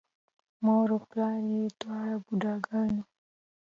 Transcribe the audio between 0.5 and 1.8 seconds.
مور و پلار یې